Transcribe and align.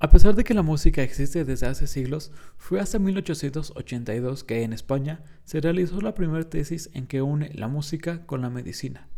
A 0.00 0.10
pesar 0.10 0.36
de 0.36 0.44
que 0.44 0.54
la 0.54 0.62
música 0.62 1.02
existe 1.02 1.44
desde 1.44 1.66
hace 1.66 1.88
siglos, 1.88 2.30
fue 2.56 2.78
hasta 2.78 3.00
1882 3.00 4.44
que 4.44 4.62
en 4.62 4.72
España 4.72 5.24
se 5.42 5.60
realizó 5.60 6.00
la 6.00 6.14
primera 6.14 6.48
tesis 6.48 6.88
en 6.94 7.08
que 7.08 7.20
une 7.20 7.50
la 7.54 7.66
música 7.66 8.24
con 8.24 8.40
la 8.40 8.48
medicina. 8.48 9.08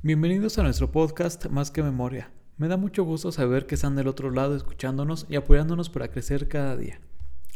Bienvenidos 0.00 0.58
a 0.58 0.62
nuestro 0.62 0.90
podcast 0.90 1.48
Más 1.48 1.70
que 1.70 1.82
Memoria. 1.82 2.30
Me 2.56 2.68
da 2.68 2.78
mucho 2.78 3.04
gusto 3.04 3.30
saber 3.30 3.66
que 3.66 3.74
están 3.74 3.94
del 3.94 4.08
otro 4.08 4.30
lado 4.30 4.56
escuchándonos 4.56 5.26
y 5.28 5.36
apoyándonos 5.36 5.90
para 5.90 6.08
crecer 6.08 6.48
cada 6.48 6.78
día. 6.78 6.98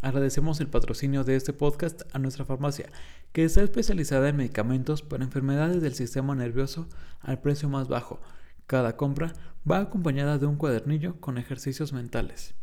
Agradecemos 0.03 0.61
el 0.61 0.69
patrocinio 0.69 1.25
de 1.25 1.37
este 1.37 1.53
podcast 1.53 2.03
a 2.15 2.19
nuestra 2.19 2.47
farmacia, 2.47 2.89
que 3.33 3.45
está 3.45 3.63
especializada 3.63 4.31
en 4.31 4.37
medicamentos 4.37 5.03
para 5.03 5.25
enfermedades 5.25 5.83
del 5.83 5.95
sistema 5.95 6.35
nervioso 6.35 6.89
al 7.21 7.39
precio 7.41 7.69
más 7.69 7.87
bajo. 7.87 8.19
Cada 8.67 8.97
compra 8.97 9.35
va 9.71 9.79
acompañada 9.79 10.39
de 10.39 10.47
un 10.47 10.57
cuadernillo 10.57 11.21
con 11.21 11.37
ejercicios 11.37 11.93
mentales. 11.93 12.55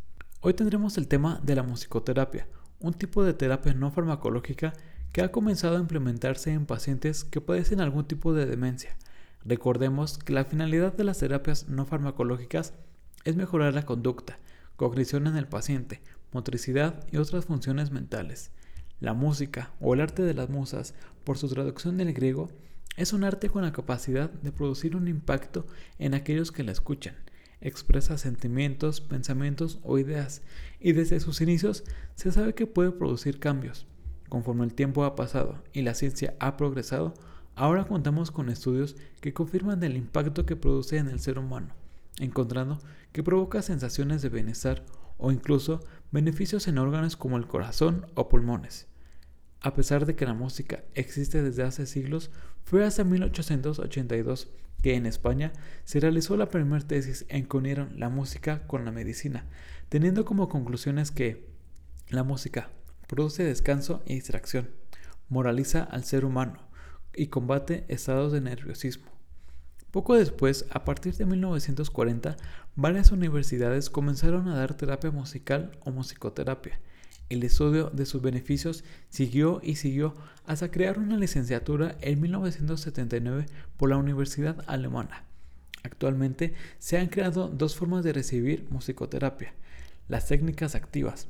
Hoy 0.41 0.55
tendremos 0.55 0.98
el 0.98 1.08
tema 1.08 1.40
de 1.44 1.54
la 1.54 1.62
musicoterapia, 1.62 2.48
un 2.80 2.96
tipo 2.96 3.23
de 3.23 3.36
terapia 3.36 3.76
no 3.76 3.91
farmacológica 3.91 4.74
que 5.12 5.22
ha 5.22 5.32
comenzado 5.32 5.77
a 5.77 5.82
implementarse 5.82 6.52
en 6.52 6.66
pacientes 6.66 7.24
que 7.24 7.41
padecen 7.41 7.82
algún 7.82 8.08
tipo 8.08 8.34
de 8.34 8.48
demencia. 8.48 8.98
Recordemos 9.46 10.18
que 10.18 10.34
la 10.34 10.46
finalidad 10.46 10.94
de 10.94 11.04
las 11.04 11.20
terapias 11.20 11.70
no 11.70 11.85
farmacológicas 11.85 12.74
es 13.26 13.35
mejorar 13.35 13.76
la 13.76 13.85
conducta, 13.85 14.40
cognición 14.76 15.27
en 15.27 15.38
el 15.38 15.48
paciente, 15.48 16.02
motricidad 16.31 17.05
y 17.12 17.17
otras 17.17 17.45
funciones 17.45 17.91
mentales. 17.91 18.52
La 18.99 19.13
música, 19.13 19.72
o 19.80 19.94
el 19.94 20.02
arte 20.02 20.23
de 20.23 20.34
las 20.34 20.49
musas, 20.49 20.94
por 21.23 21.38
su 21.38 21.48
traducción 21.48 21.98
del 21.98 22.13
griego, 22.13 22.49
es 22.95 23.13
un 23.13 23.23
arte 23.23 23.49
con 23.49 23.62
la 23.62 23.72
capacidad 23.72 24.32
de 24.32 24.52
producir 24.52 24.96
un 24.96 25.07
impacto 25.07 25.68
en 25.99 26.15
aquellos 26.15 26.52
que 26.52 26.63
la 26.63 26.71
escuchan. 26.71 27.15
Expresa 27.62 28.18
sentimientos, 28.18 29.02
pensamientos 29.02 29.79
o 29.84 29.99
ideas, 29.99 30.41
y 30.79 30.93
desde 30.93 31.20
sus 31.20 31.41
inicios 31.41 31.84
se 32.15 32.32
sabe 32.32 32.55
que 32.55 32.65
puede 32.65 32.91
producir 32.91 33.40
cambios. 33.40 33.85
Conforme 34.30 34.65
el 34.65 34.74
tiempo 34.74 35.05
ha 35.05 35.15
pasado 35.15 35.63
y 35.74 35.84
la 35.84 35.93
ciencia 35.93 36.35
ha 36.40 36.57
progresado, 36.57 37.13
ahora 37.55 37.85
contamos 37.85 38.32
con 38.32 38.49
estudios 38.49 38.96
que 39.21 39.34
confirman 39.34 39.84
el 39.84 39.96
impacto 39.96 40.46
que 40.46 40.55
produce 40.55 40.98
en 40.98 41.07
el 41.07 41.20
ser 41.20 41.37
humano, 41.40 41.70
encontrando 42.20 42.80
que 43.12 43.24
provoca 43.24 43.62
sensaciones 43.62 44.21
de 44.21 44.30
bienestar 44.30 44.84
o 45.18 45.32
incluso 45.32 45.82
beneficios 46.12 46.68
en 46.68 46.77
órganos 46.77 47.18
como 47.18 47.38
el 47.38 47.48
corazón 47.48 48.08
o 48.16 48.30
pulmones. 48.30 48.88
A 49.62 49.74
pesar 49.74 50.05
de 50.05 50.16
que 50.16 50.26
la 50.26 50.34
música 50.34 50.84
existe 50.94 51.41
desde 51.41 51.64
hace 51.64 51.86
siglos, 51.86 52.32
fue 52.64 52.86
hasta 52.86 53.04
1882 53.04 54.49
que 54.82 54.96
en 54.96 55.05
España 55.05 55.52
se 55.84 55.99
realizó 55.99 56.38
la 56.38 56.49
primera 56.49 56.86
tesis 56.86 57.26
en 57.30 57.48
que 57.48 57.58
unieron 57.58 57.99
la 57.99 58.10
música 58.10 58.68
con 58.68 58.86
la 58.86 58.91
medicina, 58.91 59.46
teniendo 59.90 60.26
como 60.26 60.49
conclusiones 60.49 61.12
que 61.12 61.48
la 62.10 62.24
música 62.24 62.70
produce 63.08 63.44
descanso 63.44 64.03
e 64.06 64.14
distracción, 64.14 64.69
moraliza 65.30 65.84
al 65.84 66.03
ser 66.03 66.25
humano 66.25 66.68
y 67.14 67.28
combate 67.28 67.86
estados 67.88 68.31
de 68.31 68.42
nerviosismo. 68.42 69.16
Poco 69.97 70.13
después, 70.13 70.67
a 70.69 70.85
partir 70.85 71.16
de 71.16 71.25
1940, 71.25 72.38
varias 72.75 73.12
universidades 73.12 73.90
comenzaron 73.90 74.47
a 74.47 74.56
dar 74.56 74.75
terapia 74.75 75.09
musical 75.09 75.72
o 75.85 75.90
musicoterapia. 75.90 76.79
El 77.29 77.41
estudio 77.41 77.90
de 77.90 78.06
sus 78.06 78.22
beneficios 78.22 78.84
siguió 79.09 79.59
y 79.63 79.78
siguió 79.78 80.13
hasta 80.45 80.69
crear 80.69 81.00
una 81.00 81.18
licenciatura 81.18 81.97
en 82.01 82.22
1979 82.22 83.47
por 83.75 83.90
la 83.90 83.97
Universidad 83.97 84.63
Alemana. 84.68 85.23
Actualmente 85.81 86.53
se 86.78 87.00
han 87.00 87.07
creado 87.07 87.47
dos 87.47 87.75
formas 87.75 88.03
de 88.03 88.13
recibir 88.13 88.68
musicoterapia. 88.69 89.56
Las 90.07 90.28
técnicas 90.28 90.75
activas 90.75 91.28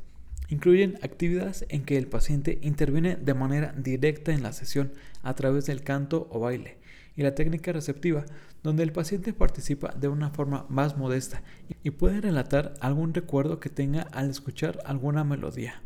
incluyen 0.50 1.00
actividades 1.04 1.66
en 1.70 1.86
que 1.86 1.98
el 1.98 2.08
paciente 2.08 2.60
interviene 2.62 3.16
de 3.16 3.34
manera 3.34 3.74
directa 3.78 4.34
en 4.34 4.44
la 4.44 4.52
sesión 4.52 4.92
a 5.24 5.36
través 5.36 5.68
del 5.68 5.86
canto 5.86 6.28
o 6.32 6.42
baile 6.42 6.86
y 7.18 7.24
la 7.24 7.36
técnica 7.36 7.74
receptiva, 7.74 8.24
donde 8.64 8.84
el 8.84 8.94
paciente 8.94 9.34
participa 9.34 9.94
de 10.00 10.08
una 10.08 10.30
forma 10.30 10.66
más 10.70 10.96
modesta 10.96 11.42
y 11.84 11.90
puede 11.90 12.22
relatar 12.22 12.76
algún 12.80 13.14
recuerdo 13.14 13.60
que 13.60 13.70
tenga 13.70 14.04
al 14.04 14.30
escuchar 14.30 14.80
alguna 14.86 15.26
melodía. 15.26 15.82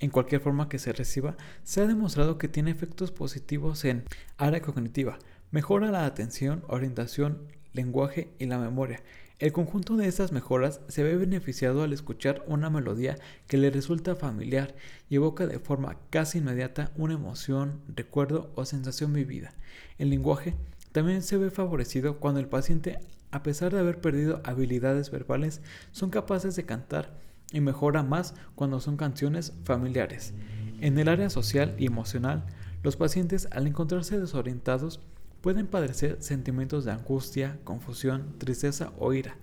En 0.00 0.10
cualquier 0.10 0.40
forma 0.40 0.70
que 0.70 0.78
se 0.78 0.92
reciba, 0.94 1.36
se 1.62 1.82
ha 1.82 1.86
demostrado 1.86 2.38
que 2.38 2.48
tiene 2.48 2.70
efectos 2.70 3.12
positivos 3.12 3.84
en 3.84 4.04
área 4.38 4.62
cognitiva, 4.62 5.18
mejora 5.50 5.90
la 5.90 6.06
atención, 6.06 6.64
orientación, 6.68 7.42
lenguaje 7.74 8.32
y 8.38 8.46
la 8.46 8.58
memoria. 8.58 9.02
El 9.40 9.52
conjunto 9.54 9.96
de 9.96 10.06
estas 10.06 10.32
mejoras 10.32 10.82
se 10.88 11.02
ve 11.02 11.16
beneficiado 11.16 11.82
al 11.82 11.94
escuchar 11.94 12.44
una 12.46 12.68
melodía 12.68 13.16
que 13.46 13.56
le 13.56 13.70
resulta 13.70 14.14
familiar 14.14 14.74
y 15.08 15.14
evoca 15.16 15.46
de 15.46 15.58
forma 15.58 15.96
casi 16.10 16.38
inmediata 16.38 16.92
una 16.94 17.14
emoción, 17.14 17.80
recuerdo 17.96 18.52
o 18.54 18.66
sensación 18.66 19.14
vivida. 19.14 19.54
El 19.96 20.10
lenguaje 20.10 20.56
también 20.92 21.22
se 21.22 21.38
ve 21.38 21.50
favorecido 21.50 22.18
cuando 22.18 22.38
el 22.38 22.48
paciente, 22.48 22.98
a 23.30 23.42
pesar 23.42 23.72
de 23.72 23.80
haber 23.80 24.02
perdido 24.02 24.42
habilidades 24.44 25.10
verbales, 25.10 25.62
son 25.90 26.10
capaces 26.10 26.54
de 26.54 26.66
cantar 26.66 27.18
y 27.50 27.60
mejora 27.60 28.02
más 28.02 28.34
cuando 28.54 28.78
son 28.78 28.98
canciones 28.98 29.54
familiares. 29.64 30.34
En 30.82 30.98
el 30.98 31.08
área 31.08 31.30
social 31.30 31.74
y 31.78 31.86
emocional, 31.86 32.44
los 32.82 32.96
pacientes 32.96 33.48
al 33.52 33.66
encontrarse 33.66 34.20
desorientados 34.20 35.00
pueden 35.40 35.66
padecer 35.66 36.16
sentimientos 36.20 36.84
de 36.84 36.92
angustia, 36.92 37.58
confusión, 37.64 38.38
tristeza 38.38 38.92
o 38.98 39.12
ira. 39.12 39.36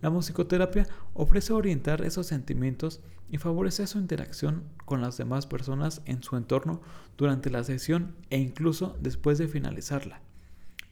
La 0.00 0.10
musicoterapia 0.10 0.86
ofrece 1.14 1.52
orientar 1.52 2.02
esos 2.02 2.26
sentimientos 2.26 3.00
y 3.30 3.38
favorece 3.38 3.86
su 3.86 3.98
interacción 3.98 4.64
con 4.84 5.00
las 5.00 5.16
demás 5.16 5.46
personas 5.46 6.02
en 6.04 6.22
su 6.22 6.36
entorno 6.36 6.82
durante 7.16 7.50
la 7.50 7.64
sesión 7.64 8.14
e 8.30 8.38
incluso 8.38 8.96
después 9.00 9.38
de 9.38 9.48
finalizarla. 9.48 10.20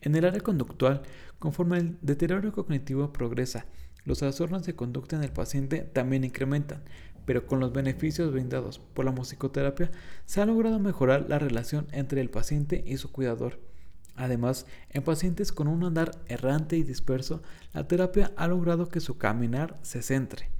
En 0.00 0.14
el 0.14 0.24
área 0.24 0.40
conductual, 0.40 1.02
conforme 1.38 1.78
el 1.78 1.98
deterioro 2.00 2.52
cognitivo 2.52 3.12
progresa, 3.12 3.66
los 4.04 4.18
trastornos 4.18 4.64
de 4.64 4.74
conducta 4.74 5.16
en 5.16 5.24
el 5.24 5.32
paciente 5.32 5.80
también 5.80 6.24
incrementan, 6.24 6.82
pero 7.26 7.46
con 7.46 7.60
los 7.60 7.72
beneficios 7.72 8.32
brindados 8.32 8.78
por 8.78 9.04
la 9.04 9.12
musicoterapia 9.12 9.90
se 10.24 10.40
ha 10.40 10.46
logrado 10.46 10.78
mejorar 10.78 11.26
la 11.28 11.38
relación 11.38 11.86
entre 11.92 12.22
el 12.22 12.30
paciente 12.30 12.82
y 12.86 12.96
su 12.96 13.12
cuidador. 13.12 13.69
Además, 14.16 14.66
en 14.90 15.02
pacientes 15.02 15.52
con 15.52 15.68
un 15.68 15.84
andar 15.84 16.12
errante 16.26 16.76
y 16.76 16.82
disperso, 16.82 17.42
la 17.72 17.86
terapia 17.86 18.32
ha 18.36 18.48
logrado 18.48 18.88
que 18.88 19.00
su 19.00 19.18
caminar 19.18 19.78
se 19.82 20.02
centre. 20.02 20.50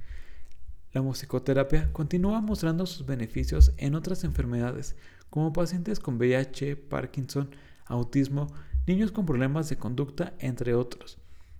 La 0.93 1.01
musicoterapia 1.01 1.91
continúa 1.93 2.41
mostrando 2.41 2.85
sus 2.85 3.05
beneficios 3.05 3.73
en 3.77 3.95
otras 3.95 4.23
enfermedades, 4.23 4.95
como 5.29 5.53
pacientes 5.53 5.99
con 5.99 6.17
VIH, 6.17 6.75
Parkinson, 6.75 7.49
autismo, 7.85 8.47
niños 8.87 9.11
con 9.11 9.25
problemas 9.25 9.69
de 9.69 9.77
conducta, 9.77 10.33
entre 10.39 10.75
otros. 10.75 11.17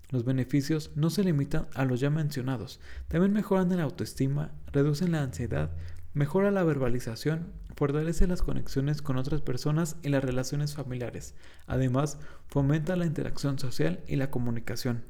Los 0.10 0.26
beneficios 0.26 0.92
no 0.96 1.10
se 1.10 1.24
limitan 1.24 1.68
a 1.74 1.86
los 1.86 2.02
ya 2.02 2.10
mencionados, 2.10 2.82
también 3.08 3.32
mejoran 3.32 3.70
la 3.70 3.84
autoestima, 3.84 4.52
reducen 4.74 5.14
la 5.14 5.24
ansiedad, 5.24 5.72
mejora 6.14 6.52
la 6.52 6.64
verbalización, 6.64 7.54
fortalece 7.82 8.28
las 8.28 8.44
conexiones 8.44 9.02
con 9.02 9.18
otras 9.18 9.42
personas 9.42 9.96
y 10.04 10.10
las 10.10 10.24
relaciones 10.24 10.76
familiares. 10.76 11.34
Además, 11.66 12.20
fomenta 12.46 12.96
la 12.96 13.08
interacción 13.08 13.58
social 13.58 14.02
y 14.06 14.18
la 14.18 14.30
comunicación. 14.30 15.04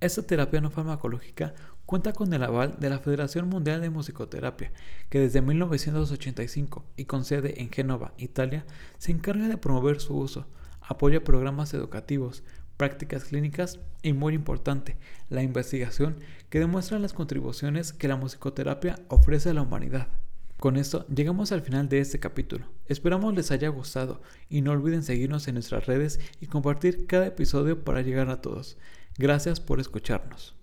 Esta 0.00 0.22
terapia 0.22 0.62
no 0.62 0.70
farmacológica 0.70 1.52
cuenta 1.84 2.14
con 2.14 2.32
el 2.32 2.44
aval 2.44 2.76
de 2.80 2.88
la 2.88 2.98
Federación 2.98 3.46
Mundial 3.50 3.82
de 3.82 3.90
Musicoterapia, 3.90 4.72
que 5.10 5.18
desde 5.18 5.42
1985 5.42 6.86
y 6.96 7.04
con 7.04 7.26
sede 7.26 7.60
en 7.60 7.70
Génova, 7.70 8.14
Italia, 8.16 8.64
se 8.96 9.12
encarga 9.12 9.46
de 9.46 9.58
promover 9.58 10.00
su 10.00 10.16
uso, 10.16 10.46
apoya 10.80 11.24
programas 11.24 11.74
educativos, 11.74 12.42
prácticas 12.78 13.24
clínicas 13.24 13.80
y 14.00 14.14
muy 14.14 14.32
importante, 14.32 14.96
la 15.28 15.42
investigación 15.42 16.16
que 16.48 16.58
demuestra 16.58 16.98
las 16.98 17.12
contribuciones 17.12 17.92
que 17.92 18.08
la 18.08 18.16
musicoterapia 18.16 18.98
ofrece 19.08 19.50
a 19.50 19.52
la 19.52 19.60
humanidad. 19.60 20.08
Con 20.64 20.78
esto 20.78 21.06
llegamos 21.08 21.52
al 21.52 21.60
final 21.60 21.90
de 21.90 21.98
este 21.98 22.18
capítulo. 22.18 22.64
Esperamos 22.86 23.34
les 23.34 23.50
haya 23.50 23.68
gustado 23.68 24.22
y 24.48 24.62
no 24.62 24.72
olviden 24.72 25.02
seguirnos 25.02 25.46
en 25.46 25.56
nuestras 25.56 25.84
redes 25.84 26.20
y 26.40 26.46
compartir 26.46 27.06
cada 27.06 27.26
episodio 27.26 27.84
para 27.84 28.00
llegar 28.00 28.30
a 28.30 28.40
todos. 28.40 28.78
Gracias 29.18 29.60
por 29.60 29.78
escucharnos. 29.78 30.54